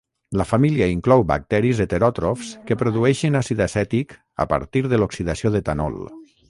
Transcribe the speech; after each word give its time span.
La 0.41 0.45
família 0.51 0.87
inclou 0.93 1.21
bacteris 1.31 1.83
heteròtrofs 1.85 2.49
que 2.71 2.79
produeixen 2.81 3.39
àcid 3.43 3.65
acètic 3.69 4.19
a 4.47 4.51
partir 4.55 4.87
de 4.95 5.03
l'oxidació 5.03 5.55
d'etanol. 5.59 6.05